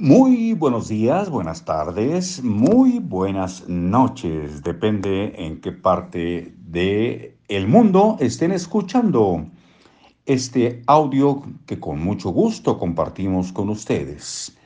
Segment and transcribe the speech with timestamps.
[0.00, 8.16] Muy buenos días, buenas tardes, muy buenas noches, depende en qué parte de el mundo
[8.18, 9.44] estén escuchando
[10.24, 14.56] este audio que con mucho gusto compartimos con ustedes.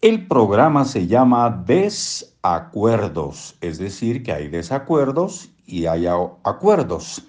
[0.00, 7.26] El programa se llama Desacuerdos, es decir, que hay desacuerdos y hay acuerdos.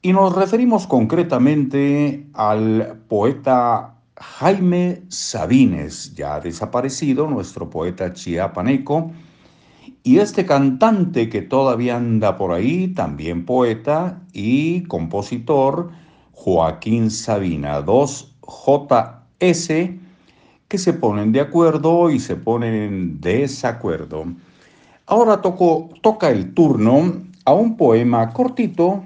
[0.00, 9.10] Y nos referimos concretamente al poeta Jaime Sabines, ya desaparecido, nuestro poeta chiapaneco,
[10.04, 15.90] y este cantante que todavía anda por ahí, también poeta y compositor,
[16.30, 19.68] Joaquín Sabina, dos JS
[20.68, 24.26] que se ponen de acuerdo y se ponen en desacuerdo.
[25.06, 29.04] Ahora toca el turno a un poema cortito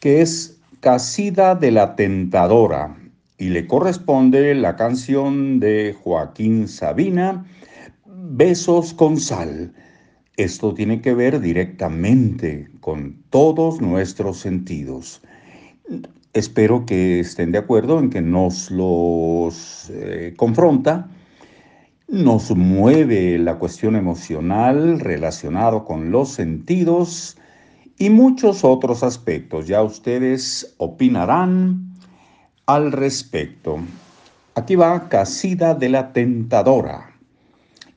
[0.00, 2.96] que es Casida de la Tentadora
[3.38, 7.44] y le corresponde la canción de Joaquín Sabina,
[8.06, 9.72] Besos con Sal.
[10.36, 15.22] Esto tiene que ver directamente con todos nuestros sentidos.
[16.32, 21.08] Espero que estén de acuerdo en que nos los eh, confronta,
[22.08, 27.36] nos mueve la cuestión emocional relacionado con los sentidos
[27.98, 29.66] y muchos otros aspectos.
[29.66, 31.95] Ya ustedes opinarán
[32.66, 33.78] al respecto.
[34.56, 37.14] Aquí va Casida de la Tentadora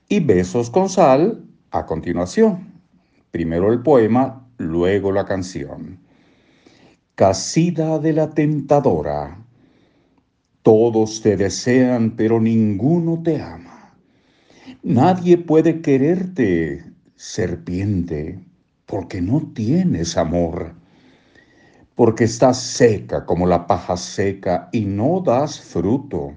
[0.08, 2.72] y Besos con Sal a continuación.
[3.32, 6.00] Primero el poema, luego la canción.
[7.16, 9.40] Casida de la Tentadora.
[10.62, 13.96] Todos te desean, pero ninguno te ama.
[14.84, 18.40] Nadie puede quererte, serpiente,
[18.86, 20.79] porque no tienes amor
[22.00, 26.34] porque estás seca como la paja seca y no das fruto.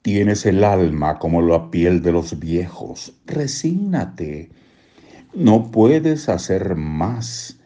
[0.00, 3.12] Tienes el alma como la piel de los viejos.
[3.26, 4.48] Resígnate.
[5.34, 7.60] No puedes hacer más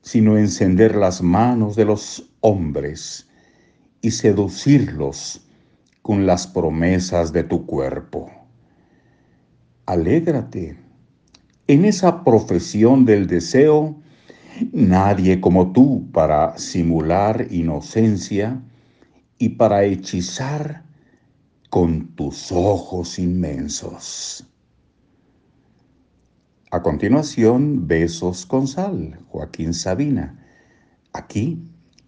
[0.00, 3.28] sino encender las manos de los hombres
[4.00, 5.46] y seducirlos
[6.00, 8.30] con las promesas de tu cuerpo.
[9.84, 10.78] Alégrate
[11.66, 14.00] en esa profesión del deseo
[14.72, 18.60] Nadie como tú para simular inocencia
[19.38, 20.82] y para hechizar
[21.70, 24.46] con tus ojos inmensos.
[26.72, 30.38] A continuación, Besos con Sal, Joaquín Sabina,
[31.12, 31.58] aquí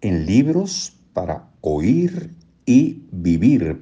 [0.01, 2.31] en Libros para Oír
[2.65, 3.81] y Vivir.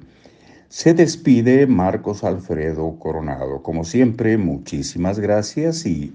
[0.68, 3.62] Se despide Marcos Alfredo Coronado.
[3.62, 6.12] Como siempre, muchísimas gracias y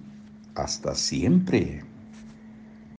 [0.56, 1.87] hasta siempre.